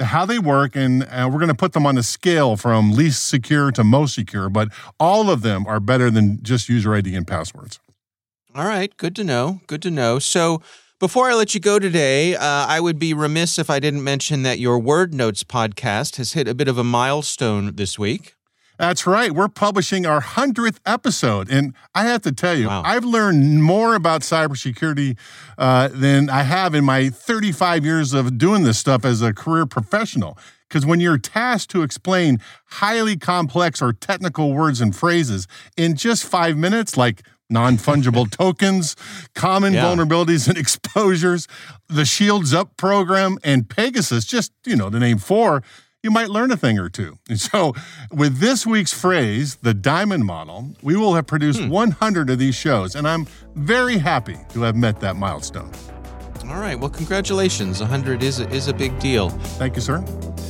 how 0.00 0.26
they 0.26 0.40
work, 0.40 0.74
and 0.74 1.04
uh, 1.04 1.28
we're 1.30 1.38
going 1.38 1.46
to 1.46 1.54
put 1.54 1.72
them 1.72 1.86
on 1.86 1.96
a 1.96 2.02
scale 2.02 2.56
from 2.56 2.90
least 2.90 3.28
secure 3.28 3.70
to 3.70 3.84
most 3.84 4.16
secure, 4.16 4.48
but 4.48 4.70
all 4.98 5.30
of 5.30 5.42
them 5.42 5.68
are 5.68 5.78
better 5.78 6.10
than 6.10 6.42
just 6.42 6.68
user 6.68 6.92
ID 6.92 7.14
and 7.14 7.28
passwords. 7.28 7.78
All 8.56 8.64
right, 8.64 8.96
good 8.96 9.14
to 9.14 9.22
know. 9.22 9.60
Good 9.68 9.82
to 9.82 9.90
know. 9.92 10.18
So, 10.18 10.60
before 10.98 11.30
I 11.30 11.34
let 11.34 11.54
you 11.54 11.60
go 11.60 11.78
today, 11.78 12.34
uh, 12.34 12.42
I 12.44 12.80
would 12.80 12.98
be 12.98 13.14
remiss 13.14 13.56
if 13.56 13.70
I 13.70 13.78
didn't 13.78 14.02
mention 14.02 14.42
that 14.42 14.58
your 14.58 14.80
Word 14.80 15.14
Notes 15.14 15.44
podcast 15.44 16.16
has 16.16 16.32
hit 16.32 16.48
a 16.48 16.54
bit 16.54 16.66
of 16.66 16.76
a 16.76 16.82
milestone 16.82 17.76
this 17.76 18.00
week. 18.00 18.34
That's 18.80 19.06
right. 19.06 19.30
We're 19.30 19.48
publishing 19.48 20.06
our 20.06 20.22
100th 20.22 20.78
episode. 20.86 21.50
And 21.50 21.74
I 21.94 22.04
have 22.04 22.22
to 22.22 22.32
tell 22.32 22.56
you, 22.56 22.68
wow. 22.68 22.80
I've 22.82 23.04
learned 23.04 23.62
more 23.62 23.94
about 23.94 24.22
cybersecurity 24.22 25.18
uh, 25.58 25.88
than 25.92 26.30
I 26.30 26.44
have 26.44 26.74
in 26.74 26.86
my 26.86 27.10
35 27.10 27.84
years 27.84 28.14
of 28.14 28.38
doing 28.38 28.62
this 28.62 28.78
stuff 28.78 29.04
as 29.04 29.20
a 29.20 29.34
career 29.34 29.66
professional. 29.66 30.38
Because 30.66 30.86
when 30.86 30.98
you're 30.98 31.18
tasked 31.18 31.70
to 31.72 31.82
explain 31.82 32.38
highly 32.68 33.18
complex 33.18 33.82
or 33.82 33.92
technical 33.92 34.54
words 34.54 34.80
and 34.80 34.96
phrases 34.96 35.46
in 35.76 35.94
just 35.94 36.24
five 36.24 36.56
minutes, 36.56 36.96
like 36.96 37.20
non 37.50 37.76
fungible 37.76 38.30
tokens, 38.38 38.96
common 39.34 39.74
yeah. 39.74 39.84
vulnerabilities 39.84 40.48
and 40.48 40.56
exposures, 40.56 41.46
the 41.88 42.06
Shields 42.06 42.54
Up 42.54 42.78
program, 42.78 43.36
and 43.44 43.68
Pegasus, 43.68 44.24
just, 44.24 44.52
you 44.64 44.74
know, 44.74 44.88
to 44.88 44.98
name 44.98 45.18
four, 45.18 45.62
you 46.02 46.10
might 46.10 46.30
learn 46.30 46.50
a 46.50 46.56
thing 46.56 46.78
or 46.78 46.88
two. 46.88 47.18
And 47.28 47.40
so, 47.50 47.74
with 48.10 48.38
this 48.38 48.66
week's 48.66 48.92
phrase, 48.92 49.56
the 49.56 49.74
diamond 49.74 50.24
model, 50.24 50.70
we 50.82 50.96
will 50.96 51.14
have 51.14 51.26
produced 51.26 51.60
hmm. 51.60 51.68
100 51.68 52.30
of 52.30 52.38
these 52.38 52.54
shows, 52.54 52.94
and 52.94 53.06
I'm 53.06 53.26
very 53.54 53.98
happy 53.98 54.38
to 54.50 54.62
have 54.62 54.76
met 54.76 55.00
that 55.00 55.16
milestone. 55.16 55.70
All 56.48 56.58
right. 56.58 56.78
Well, 56.78 56.90
congratulations. 56.90 57.78
100 57.78 58.24
is 58.24 58.40
a, 58.40 58.48
is 58.50 58.66
a 58.66 58.74
big 58.74 58.98
deal. 58.98 59.30
Thank 59.30 59.76
you, 59.76 59.82
sir. 59.82 60.00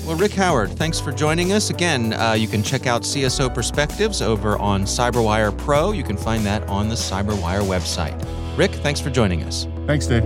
Well, 0.07 0.17
Rick 0.17 0.33
Howard, 0.33 0.71
thanks 0.71 0.99
for 0.99 1.13
joining 1.13 1.53
us. 1.53 1.69
Again, 1.69 2.15
uh, 2.15 2.33
you 2.33 2.49
can 2.49 2.63
check 2.63 2.87
out 2.87 3.03
CSO 3.03 3.53
Perspectives 3.55 4.23
over 4.23 4.57
on 4.59 4.85
CyberWire 4.85 5.57
Pro. 5.59 5.93
You 5.93 6.03
can 6.03 6.17
find 6.17 6.45
that 6.47 6.67
on 6.69 6.89
the 6.89 6.95
CyberWire 6.95 7.63
website. 7.63 8.19
Rick, 8.57 8.73
thanks 8.77 8.99
for 8.99 9.11
joining 9.11 9.43
us. 9.43 9.67
Thanks, 9.87 10.07
Dave. 10.07 10.25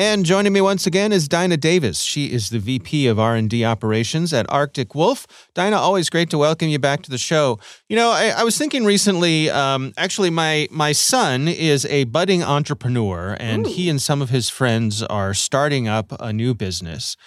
And 0.00 0.24
joining 0.24 0.54
me 0.54 0.62
once 0.62 0.86
again 0.86 1.12
is 1.12 1.28
Dinah 1.28 1.58
Davis. 1.58 2.00
She 2.00 2.32
is 2.32 2.48
the 2.48 2.58
VP 2.58 3.06
of 3.06 3.18
R&D 3.18 3.66
Operations 3.66 4.32
at 4.32 4.46
Arctic 4.48 4.94
Wolf. 4.94 5.26
Dinah, 5.52 5.76
always 5.76 6.08
great 6.08 6.30
to 6.30 6.38
welcome 6.38 6.68
you 6.68 6.78
back 6.78 7.02
to 7.02 7.10
the 7.10 7.18
show. 7.18 7.58
You 7.90 7.96
know, 7.96 8.10
I, 8.10 8.28
I 8.34 8.42
was 8.42 8.56
thinking 8.56 8.86
recently. 8.86 9.50
Um, 9.50 9.92
actually, 9.98 10.30
my 10.30 10.68
my 10.70 10.92
son 10.92 11.48
is 11.48 11.84
a 11.84 12.04
budding 12.04 12.42
entrepreneur, 12.42 13.36
and 13.38 13.66
Ooh. 13.66 13.68
he 13.68 13.90
and 13.90 14.00
some 14.00 14.22
of 14.22 14.30
his 14.30 14.48
friends 14.48 15.02
are 15.02 15.34
starting 15.34 15.86
up 15.86 16.18
a 16.18 16.32
new 16.32 16.54
business. 16.54 17.18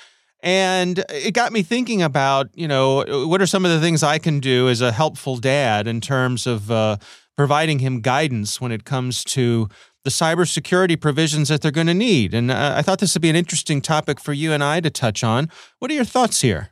And 0.42 1.06
it 1.10 1.36
got 1.36 1.54
me 1.54 1.62
thinking 1.62 2.02
about, 2.02 2.50
you 2.56 2.68
know, 2.68 3.28
what 3.28 3.40
are 3.40 3.46
some 3.46 3.66
of 3.66 3.72
the 3.72 3.82
things 3.82 4.02
I 4.02 4.18
can 4.18 4.40
do 4.40 4.68
as 4.68 4.82
a 4.82 4.92
helpful 4.92 5.38
dad 5.38 5.88
in 5.88 6.02
terms 6.02 6.48
of 6.48 6.72
uh, 6.72 6.98
providing 7.38 7.80
him 7.80 8.02
guidance 8.02 8.60
when 8.60 8.72
it 8.72 8.84
comes 8.84 9.24
to 9.26 9.70
the 10.04 10.10
cybersecurity 10.10 11.00
provisions 11.00 11.50
that 11.50 11.62
they're 11.62 11.72
going 11.72 11.88
to 11.88 11.94
need. 11.94 12.34
And 12.34 12.52
uh, 12.52 12.74
I 12.76 12.82
thought 12.82 13.00
this 13.00 13.16
would 13.16 13.22
be 13.22 13.30
an 13.30 13.36
interesting 13.36 13.82
topic 13.82 14.20
for 14.20 14.34
you 14.34 14.52
and 14.52 14.64
I 14.64 14.82
to 14.82 14.90
touch 14.90 15.24
on. 15.24 15.50
What 15.80 15.92
are 15.92 15.94
your 15.94 16.06
thoughts 16.06 16.42
here? 16.42 16.70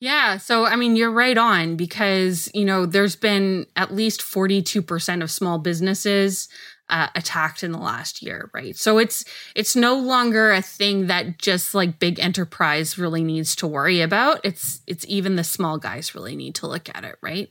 Yeah, 0.00 0.38
so 0.38 0.64
I 0.64 0.76
mean, 0.76 0.96
you're 0.96 1.10
right 1.10 1.36
on 1.36 1.76
because, 1.76 2.50
you 2.54 2.64
know, 2.64 2.86
there's 2.86 3.16
been 3.16 3.66
at 3.76 3.94
least 3.94 4.22
42% 4.22 5.22
of 5.22 5.30
small 5.30 5.58
businesses 5.58 6.48
uh, 6.88 7.08
attacked 7.14 7.62
in 7.62 7.70
the 7.70 7.78
last 7.78 8.22
year, 8.22 8.50
right? 8.52 8.74
So 8.76 8.98
it's 8.98 9.24
it's 9.54 9.76
no 9.76 9.94
longer 9.94 10.50
a 10.52 10.62
thing 10.62 11.06
that 11.06 11.38
just 11.38 11.74
like 11.74 12.00
big 12.00 12.18
enterprise 12.18 12.98
really 12.98 13.22
needs 13.22 13.54
to 13.56 13.66
worry 13.66 14.00
about. 14.00 14.40
It's 14.42 14.80
it's 14.86 15.04
even 15.06 15.36
the 15.36 15.44
small 15.44 15.78
guys 15.78 16.14
really 16.14 16.34
need 16.34 16.56
to 16.56 16.66
look 16.66 16.88
at 16.92 17.04
it, 17.04 17.16
right? 17.22 17.48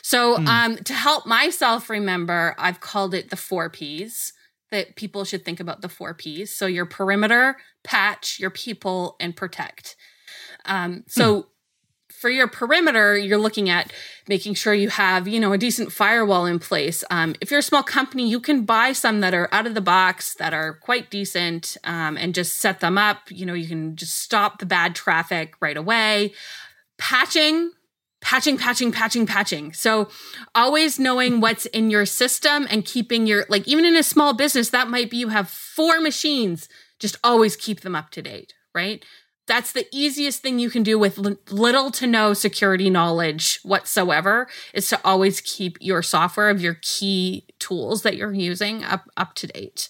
So 0.00 0.38
mm. 0.38 0.46
um, 0.46 0.76
to 0.78 0.94
help 0.94 1.26
myself 1.26 1.90
remember, 1.90 2.54
I've 2.58 2.80
called 2.80 3.12
it 3.12 3.28
the 3.28 3.36
four 3.36 3.68
P's 3.68 4.32
that 4.70 4.96
people 4.96 5.24
should 5.24 5.44
think 5.44 5.60
about 5.60 5.80
the 5.80 5.88
four 5.88 6.14
P's. 6.14 6.54
So 6.54 6.66
your 6.66 6.86
perimeter, 6.86 7.56
patch, 7.84 8.38
your 8.38 8.50
people, 8.50 9.16
and 9.20 9.34
protect. 9.34 9.96
Um, 10.66 11.04
so 11.08 11.40
hmm. 11.40 11.46
for 12.12 12.30
your 12.30 12.48
perimeter, 12.48 13.16
you're 13.16 13.38
looking 13.38 13.70
at 13.70 13.92
making 14.28 14.54
sure 14.54 14.74
you 14.74 14.90
have, 14.90 15.26
you 15.26 15.40
know, 15.40 15.52
a 15.52 15.58
decent 15.58 15.92
firewall 15.92 16.44
in 16.46 16.58
place. 16.58 17.02
Um, 17.10 17.34
if 17.40 17.50
you're 17.50 17.60
a 17.60 17.62
small 17.62 17.82
company, 17.82 18.28
you 18.28 18.40
can 18.40 18.64
buy 18.64 18.92
some 18.92 19.20
that 19.20 19.34
are 19.34 19.48
out 19.52 19.66
of 19.66 19.74
the 19.74 19.80
box 19.80 20.34
that 20.34 20.52
are 20.52 20.74
quite 20.74 21.10
decent 21.10 21.76
um, 21.84 22.16
and 22.16 22.34
just 22.34 22.58
set 22.58 22.80
them 22.80 22.98
up. 22.98 23.30
You 23.30 23.46
know, 23.46 23.54
you 23.54 23.66
can 23.66 23.96
just 23.96 24.20
stop 24.20 24.58
the 24.58 24.66
bad 24.66 24.94
traffic 24.94 25.54
right 25.60 25.76
away. 25.76 26.32
Patching, 26.98 27.70
patching, 28.20 28.58
patching, 28.58 28.92
patching, 28.92 29.26
patching. 29.26 29.72
So 29.72 30.08
always 30.54 30.98
knowing 30.98 31.40
what's 31.40 31.66
in 31.66 31.90
your 31.90 32.06
system 32.06 32.66
and 32.70 32.84
keeping 32.84 33.26
your, 33.26 33.46
like, 33.48 33.66
even 33.66 33.84
in 33.84 33.96
a 33.96 34.02
small 34.02 34.32
business, 34.32 34.70
that 34.70 34.88
might 34.88 35.10
be 35.10 35.18
you 35.18 35.28
have 35.28 35.48
four 35.48 36.00
machines, 36.00 36.68
just 36.98 37.16
always 37.22 37.56
keep 37.56 37.80
them 37.80 37.94
up 37.94 38.10
to 38.10 38.22
date, 38.22 38.54
right? 38.74 39.04
That's 39.46 39.72
the 39.72 39.86
easiest 39.92 40.42
thing 40.42 40.58
you 40.58 40.68
can 40.68 40.82
do 40.82 40.98
with 40.98 41.16
little 41.50 41.90
to 41.92 42.06
no 42.06 42.34
security 42.34 42.90
knowledge 42.90 43.60
whatsoever 43.62 44.46
is 44.74 44.88
to 44.90 45.00
always 45.04 45.40
keep 45.40 45.78
your 45.80 46.02
software 46.02 46.50
of 46.50 46.60
your 46.60 46.76
key 46.82 47.46
tools 47.58 48.02
that 48.02 48.16
you're 48.16 48.34
using 48.34 48.84
up, 48.84 49.08
up 49.16 49.34
to 49.36 49.46
date. 49.46 49.88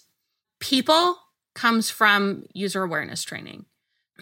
People 0.60 1.16
comes 1.56 1.90
from 1.90 2.44
user 2.54 2.84
awareness 2.84 3.24
training 3.24 3.64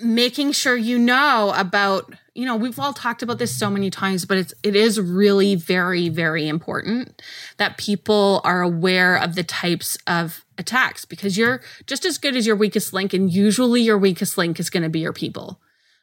making 0.03 0.53
sure 0.53 0.77
you 0.77 0.99
know 0.99 1.53
about 1.57 2.15
you 2.37 2.45
know 2.45 2.57
we've 2.57 2.79
all 2.79 2.93
talked 2.93 3.23
about 3.23 3.39
this 3.39 3.57
so 3.57 3.71
many 3.71 3.91
times 3.91 4.25
but 4.25 4.37
it's 4.37 4.55
it 4.63 4.77
is 4.77 5.01
really 5.01 5.55
very 5.55 6.09
very 6.09 6.47
important 6.49 7.23
that 7.57 7.79
people 7.79 8.41
are 8.45 8.63
aware 8.63 9.17
of 9.17 9.35
the 9.35 9.43
types 9.43 9.97
of 10.07 10.45
attacks 10.59 11.05
because 11.05 11.37
you're 11.37 11.63
just 11.87 12.05
as 12.05 12.19
good 12.19 12.37
as 12.37 12.47
your 12.47 12.57
weakest 12.57 12.93
link 12.93 13.13
and 13.13 13.33
usually 13.33 13.81
your 13.81 13.99
weakest 13.99 14.39
link 14.39 14.59
is 14.61 14.71
going 14.71 14.83
to 14.83 14.89
be 14.89 15.01
your 15.01 15.13
people. 15.13 15.61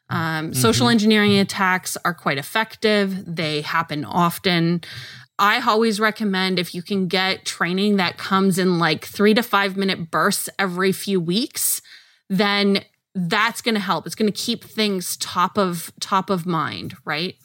Um, 0.09 0.51
mm-hmm. 0.51 0.53
social 0.53 0.89
engineering 0.89 1.37
attacks 1.37 1.97
are 2.03 2.13
quite 2.13 2.37
effective. 2.37 3.35
They 3.35 3.61
happen 3.61 4.05
often. 4.05 4.81
I 5.39 5.61
always 5.67 5.99
recommend 5.99 6.59
if 6.59 6.75
you 6.75 6.83
can 6.83 7.07
get 7.07 7.45
training 7.45 7.97
that 7.97 8.17
comes 8.17 8.59
in 8.59 8.77
like 8.79 9.05
three 9.05 9.33
to 9.33 9.41
five 9.41 9.75
minute 9.75 10.11
bursts 10.11 10.49
every 10.59 10.91
few 10.91 11.19
weeks, 11.19 11.81
then 12.29 12.83
that's 13.15 13.61
going 13.61 13.75
to 13.75 13.81
help. 13.81 14.05
It's 14.05 14.15
going 14.15 14.31
to 14.31 14.37
keep 14.37 14.63
things 14.63 15.17
top 15.17 15.57
of 15.57 15.91
top 15.99 16.29
of 16.29 16.45
mind, 16.45 16.95
right? 17.05 17.35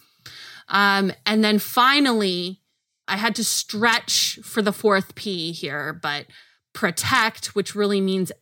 Um, 0.69 1.13
and 1.27 1.43
then 1.43 1.59
finally, 1.59 2.61
I 3.07 3.17
had 3.17 3.35
to 3.37 3.45
stretch 3.45 4.39
for 4.43 4.63
the 4.63 4.73
fourth 4.73 5.15
P 5.15 5.53
here, 5.53 5.99
but 6.03 6.27
protect, 6.75 7.55
which 7.55 7.75
really 7.75 8.01
means 8.01 8.33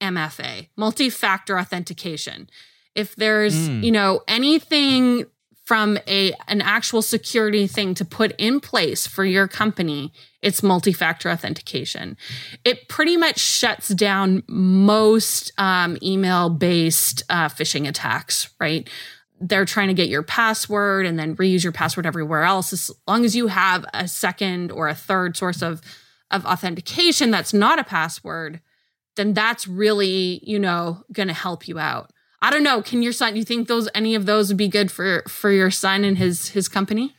MFA, 0.00 0.68
multi-factor 0.76 1.58
authentication. 1.58 2.48
If 2.94 3.16
there's, 3.16 3.68
mm. 3.68 3.82
you 3.82 3.92
know, 3.92 4.22
anything 4.28 5.26
from 5.64 5.98
a 6.06 6.32
an 6.46 6.60
actual 6.60 7.02
security 7.02 7.66
thing 7.66 7.94
to 7.94 8.04
put 8.04 8.32
in 8.38 8.60
place 8.60 9.06
for 9.06 9.24
your 9.24 9.48
company 9.48 10.12
it's 10.42 10.62
multi-factor 10.62 11.30
authentication. 11.30 12.18
It 12.64 12.86
pretty 12.88 13.16
much 13.16 13.38
shuts 13.38 13.88
down 13.88 14.42
most 14.46 15.52
um, 15.56 15.96
email-based 16.02 17.22
uh, 17.30 17.48
phishing 17.48 17.88
attacks 17.88 18.50
right? 18.60 18.88
They're 19.40 19.64
trying 19.64 19.88
to 19.88 19.94
get 19.94 20.08
your 20.08 20.22
password 20.22 21.06
and 21.06 21.18
then 21.18 21.36
reuse 21.36 21.64
your 21.64 21.72
password 21.72 22.06
everywhere 22.06 22.44
else. 22.44 22.72
As 22.72 22.90
long 23.08 23.24
as 23.24 23.34
you 23.34 23.48
have 23.48 23.84
a 23.92 24.06
second 24.06 24.70
or 24.70 24.88
a 24.88 24.94
third 24.94 25.36
source 25.36 25.62
of 25.62 25.80
of 26.30 26.44
authentication 26.46 27.30
that's 27.30 27.52
not 27.52 27.78
a 27.78 27.84
password 27.84 28.60
then 29.16 29.32
that's 29.34 29.66
really 29.66 30.40
you 30.42 30.58
know 30.58 31.04
going 31.12 31.28
to 31.28 31.34
help 31.34 31.68
you 31.68 31.78
out 31.78 32.10
I 32.44 32.50
don't 32.50 32.62
know. 32.62 32.82
Can 32.82 33.02
your 33.02 33.14
son? 33.14 33.36
You 33.36 33.42
think 33.42 33.68
those 33.68 33.88
any 33.94 34.14
of 34.14 34.26
those 34.26 34.48
would 34.48 34.58
be 34.58 34.68
good 34.68 34.92
for 34.92 35.22
for 35.26 35.50
your 35.50 35.70
son 35.70 36.04
and 36.04 36.18
his 36.18 36.50
his 36.50 36.68
company? 36.68 37.14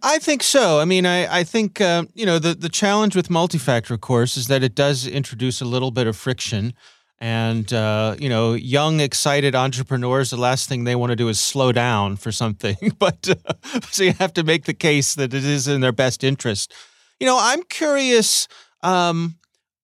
I 0.00 0.18
think 0.18 0.44
so. 0.44 0.78
I 0.78 0.84
mean, 0.84 1.06
I, 1.06 1.40
I 1.40 1.44
think, 1.44 1.80
uh, 1.80 2.04
you 2.14 2.24
know, 2.24 2.38
the, 2.38 2.54
the 2.54 2.70
challenge 2.70 3.14
with 3.14 3.28
multi-factor, 3.28 3.92
of 3.92 4.00
course, 4.00 4.38
is 4.38 4.46
that 4.46 4.62
it 4.62 4.74
does 4.74 5.06
introduce 5.06 5.60
a 5.60 5.66
little 5.66 5.90
bit 5.90 6.06
of 6.06 6.16
friction. 6.16 6.72
And, 7.18 7.70
uh, 7.70 8.16
you 8.18 8.30
know, 8.30 8.54
young, 8.54 9.00
excited 9.00 9.54
entrepreneurs, 9.54 10.30
the 10.30 10.38
last 10.38 10.70
thing 10.70 10.84
they 10.84 10.96
want 10.96 11.10
to 11.10 11.16
do 11.16 11.28
is 11.28 11.38
slow 11.38 11.70
down 11.70 12.16
for 12.16 12.32
something. 12.32 12.76
but 12.98 13.28
uh, 13.28 13.80
so 13.90 14.04
you 14.04 14.12
have 14.14 14.32
to 14.34 14.42
make 14.42 14.64
the 14.64 14.72
case 14.72 15.14
that 15.16 15.34
it 15.34 15.44
is 15.44 15.68
in 15.68 15.82
their 15.82 15.92
best 15.92 16.24
interest 16.24 16.72
You 17.20 17.26
know, 17.26 17.38
I'm 17.38 17.62
curious. 17.64 18.48
Um, 18.82 19.36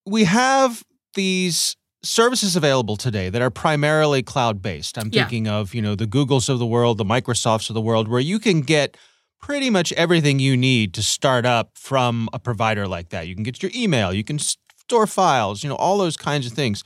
we 0.05 0.23
have 0.23 0.83
these 1.13 1.75
services 2.03 2.55
available 2.55 2.97
today 2.97 3.29
that 3.29 3.41
are 3.41 3.49
primarily 3.49 4.23
cloud 4.23 4.61
based. 4.61 4.97
I'm 4.97 5.09
Yeah. 5.11 5.23
thinking 5.23 5.47
of, 5.47 5.73
you 5.75 5.81
know, 5.81 5.95
the 5.95 6.07
Googles 6.07 6.49
of 6.49 6.59
the 6.59 6.65
world, 6.65 6.97
the 6.97 7.05
Microsofts 7.05 7.69
of 7.69 7.73
the 7.75 7.81
world, 7.81 8.07
where 8.07 8.19
you 8.19 8.39
can 8.39 8.61
get 8.61 8.97
pretty 9.41 9.69
much 9.69 9.91
everything 9.93 10.39
you 10.39 10.55
need 10.55 10.93
to 10.93 11.03
start 11.03 11.45
up 11.45 11.71
from 11.75 12.29
a 12.33 12.39
provider 12.39 12.87
like 12.87 13.09
that. 13.09 13.27
You 13.27 13.35
can 13.35 13.43
get 13.43 13.61
your 13.61 13.71
email, 13.75 14.13
you 14.13 14.23
can 14.23 14.39
store 14.39 15.07
files, 15.07 15.63
you 15.63 15.69
know, 15.69 15.75
all 15.75 15.97
those 15.97 16.17
kinds 16.17 16.45
of 16.45 16.53
things. 16.53 16.83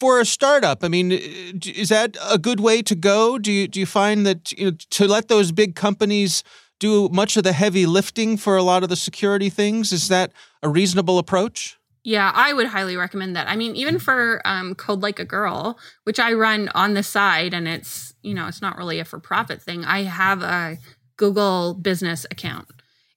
For 0.00 0.20
a 0.20 0.26
startup, 0.26 0.82
I 0.82 0.88
mean, 0.88 1.12
is 1.12 1.88
that 1.88 2.16
a 2.22 2.36
good 2.38 2.60
way 2.60 2.82
to 2.82 2.94
go? 2.94 3.38
Do 3.38 3.50
you 3.52 3.68
do 3.68 3.80
you 3.80 3.86
find 3.86 4.26
that 4.26 4.52
you 4.52 4.70
know, 4.70 4.76
to 4.90 5.06
let 5.06 5.28
those 5.28 5.52
big 5.52 5.74
companies 5.74 6.42
do 6.80 7.08
much 7.10 7.36
of 7.36 7.44
the 7.44 7.52
heavy 7.52 7.86
lifting 7.86 8.36
for 8.36 8.56
a 8.56 8.62
lot 8.62 8.82
of 8.82 8.88
the 8.88 8.96
security 8.96 9.48
things 9.48 9.92
is 9.92 10.08
that 10.08 10.32
a 10.62 10.68
reasonable 10.68 11.18
approach? 11.18 11.78
Yeah, 12.04 12.30
I 12.34 12.52
would 12.52 12.66
highly 12.66 12.96
recommend 12.96 13.34
that. 13.34 13.48
I 13.48 13.56
mean, 13.56 13.74
even 13.76 13.98
for 13.98 14.42
um, 14.44 14.74
Code 14.74 15.00
Like 15.02 15.18
a 15.18 15.24
Girl, 15.24 15.78
which 16.04 16.20
I 16.20 16.34
run 16.34 16.68
on 16.74 16.92
the 16.92 17.02
side, 17.02 17.54
and 17.54 17.66
it's 17.66 18.12
you 18.22 18.34
know 18.34 18.46
it's 18.46 18.60
not 18.62 18.76
really 18.76 18.98
a 19.00 19.04
for 19.06 19.18
profit 19.18 19.62
thing. 19.62 19.84
I 19.84 20.02
have 20.02 20.42
a 20.42 20.76
Google 21.16 21.72
business 21.74 22.26
account, 22.30 22.68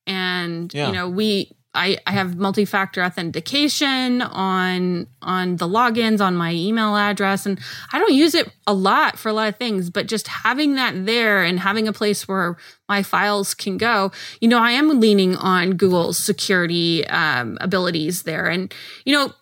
and 0.05 0.73
Yeah. 0.73 0.87
you 0.87 0.93
know 0.93 1.09
we 1.09 1.56
I, 1.73 1.97
I 2.07 2.11
have 2.13 2.37
multi-factor 2.37 3.03
authentication 3.03 4.21
on 4.21 5.07
on 5.21 5.57
the 5.57 5.67
logins 5.67 6.21
on 6.21 6.35
my 6.35 6.53
email 6.53 6.95
address 6.95 7.45
and 7.45 7.59
i 7.93 7.99
don't 7.99 8.13
use 8.13 8.33
it 8.33 8.51
a 8.65 8.73
lot 8.73 9.19
for 9.19 9.29
a 9.29 9.33
lot 9.33 9.49
of 9.49 9.57
things 9.57 9.89
but 9.89 10.07
just 10.07 10.27
having 10.27 10.75
that 10.75 11.05
there 11.05 11.43
and 11.43 11.59
having 11.59 11.87
a 11.87 11.93
place 11.93 12.27
where 12.27 12.57
my 12.89 13.03
files 13.03 13.53
can 13.53 13.77
go 13.77 14.11
you 14.41 14.47
know 14.47 14.59
i 14.59 14.71
am 14.71 14.99
leaning 14.99 15.35
on 15.35 15.71
google's 15.71 16.17
security 16.17 17.05
um, 17.07 17.57
abilities 17.61 18.23
there. 18.23 18.47
And 18.47 18.73
you 19.05 19.13
know 19.13 19.33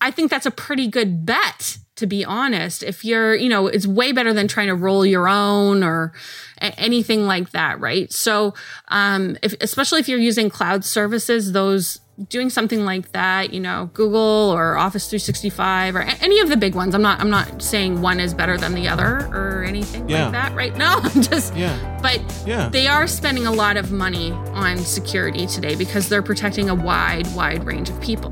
I 0.00 0.10
think 0.10 0.30
that's 0.30 0.46
a 0.46 0.50
pretty 0.50 0.88
good 0.88 1.26
bet, 1.26 1.78
to 1.98 2.06
be 2.06 2.24
honest. 2.24 2.82
If 2.82 3.04
you're, 3.04 3.34
you 3.34 3.48
know, 3.48 3.66
it's 3.66 3.86
way 3.86 4.12
better 4.12 4.32
than 4.32 4.48
trying 4.48 4.68
to 4.68 4.74
roll 4.74 5.04
your 5.06 5.28
own 5.28 5.82
or 5.84 6.12
anything 6.60 7.26
like 7.26 7.50
that, 7.50 7.78
right? 7.80 8.12
So, 8.12 8.54
um, 8.88 9.36
if, 9.42 9.54
especially 9.60 10.00
if 10.00 10.08
you're 10.08 10.18
using 10.18 10.50
cloud 10.50 10.84
services, 10.84 11.52
those 11.52 12.00
doing 12.28 12.50
something 12.50 12.84
like 12.84 13.12
that, 13.12 13.52
you 13.52 13.60
know, 13.60 13.90
Google 13.94 14.50
or 14.52 14.76
Office 14.76 15.08
365 15.08 15.94
or 15.94 16.00
any 16.00 16.40
of 16.40 16.48
the 16.48 16.56
big 16.56 16.74
ones. 16.74 16.92
I'm 16.92 17.02
not, 17.02 17.20
I'm 17.20 17.30
not 17.30 17.62
saying 17.62 18.00
one 18.02 18.18
is 18.18 18.34
better 18.34 18.56
than 18.58 18.74
the 18.74 18.88
other 18.88 19.18
or 19.32 19.62
anything 19.62 20.08
Yeah. 20.08 20.24
like 20.24 20.32
that, 20.32 20.54
right? 20.56 20.76
No, 20.76 20.98
I'm 21.00 21.22
just, 21.22 21.54
Yeah. 21.54 21.98
but 22.02 22.20
Yeah. 22.44 22.70
they 22.70 22.88
are 22.88 23.06
spending 23.06 23.46
a 23.46 23.52
lot 23.52 23.76
of 23.76 23.92
money 23.92 24.32
on 24.32 24.78
security 24.78 25.46
today 25.46 25.76
because 25.76 26.08
they're 26.08 26.22
protecting 26.22 26.68
a 26.68 26.74
wide, 26.74 27.32
wide 27.36 27.64
range 27.64 27.88
of 27.88 28.00
people. 28.00 28.30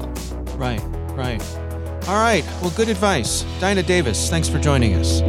Right, 0.57 0.83
right. 1.15 1.41
All 2.09 2.15
right. 2.15 2.45
Well, 2.63 2.73
good 2.77 2.89
advice. 2.89 3.43
Dinah 3.59 3.83
Davis, 3.83 4.31
thanks 4.31 4.49
for 4.49 4.61
joining 4.61 4.95
us. 4.95 5.23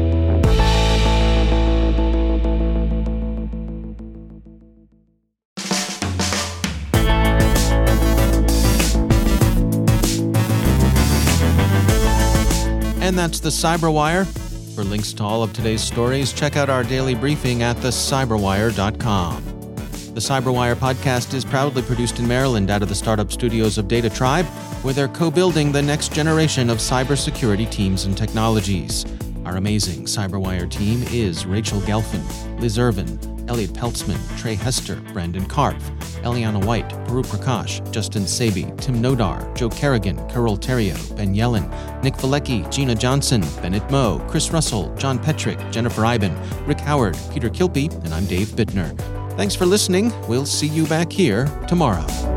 And 13.02 13.18
that's 13.18 13.40
the 13.40 13.50
Cyberwire. 13.50 14.28
For 14.76 14.84
links 14.84 15.14
to 15.14 15.24
all 15.24 15.42
of 15.42 15.54
today's 15.54 15.82
stories, 15.82 16.32
check 16.32 16.56
out 16.56 16.70
our 16.70 16.84
daily 16.84 17.16
briefing 17.16 17.64
at 17.64 17.78
thecyberwire.com. 17.78 19.44
The 20.14 20.22
Cyberwire 20.22 20.76
podcast 20.76 21.34
is 21.34 21.46
proudly 21.46 21.82
produced 21.82 22.20
in 22.20 22.28
Maryland 22.28 22.70
out 22.70 22.84
of 22.84 22.90
the 22.90 22.96
startup 22.96 23.32
studios 23.32 23.78
of 23.78 23.88
Data 23.88 24.10
Tribe, 24.10 24.46
where 24.88 24.94
they're 24.94 25.10
co 25.10 25.30
building 25.30 25.70
the 25.74 25.82
next 25.82 26.14
generation 26.14 26.70
of 26.70 26.78
cybersecurity 26.78 27.70
teams 27.70 28.06
and 28.06 28.18
technologies. 28.18 29.06
Our 29.44 29.58
amazing 29.58 30.06
Cyberwire 30.06 30.72
team 30.72 31.04
is 31.12 31.46
Rachel 31.46 31.82
Gelfand, 31.82 32.62
Liz 32.62 32.80
Irwin, 32.80 33.20
Elliot 33.50 33.72
Peltzman, 33.72 34.18
Trey 34.40 34.56
Hester, 34.56 34.96
Brandon 35.12 35.44
Karpf, 35.44 35.82
Eliana 36.22 36.64
White, 36.64 36.88
Puru 37.06 37.26
Prakash, 37.26 37.84
Justin 37.92 38.24
Sabie, 38.24 38.80
Tim 38.80 39.02
Nodar, 39.02 39.54
Joe 39.58 39.68
Kerrigan, 39.68 40.16
Carol 40.30 40.58
Theriault, 40.58 41.18
Ben 41.18 41.36
Yellen, 41.36 41.68
Nick 42.02 42.14
Veliky, 42.14 42.72
Gina 42.72 42.96
Johnson, 42.96 43.42
Bennett 43.62 43.92
Moe, 43.92 44.26
Chris 44.30 44.52
Russell, 44.52 44.96
John 44.96 45.20
Petrick, 45.20 45.60
Jennifer 45.70 46.06
Eiben, 46.06 46.34
Rick 46.66 46.80
Howard, 46.80 47.18
Peter 47.34 47.50
Kilpe, 47.50 47.94
and 48.06 48.14
I'm 48.14 48.26
Dave 48.26 48.48
Bittner. 48.56 48.98
Thanks 49.36 49.54
for 49.54 49.66
listening. 49.66 50.14
We'll 50.30 50.46
see 50.46 50.68
you 50.68 50.88
back 50.88 51.12
here 51.12 51.46
tomorrow. 51.68 52.37